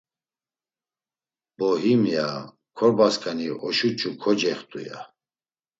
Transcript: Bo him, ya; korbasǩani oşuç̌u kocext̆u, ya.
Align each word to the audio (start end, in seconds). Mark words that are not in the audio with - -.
Bo 1.57 1.69
him, 1.81 2.01
ya; 2.15 2.29
korbasǩani 2.77 3.47
oşuç̌u 3.67 4.09
kocext̆u, 4.21 4.79
ya. 4.87 4.99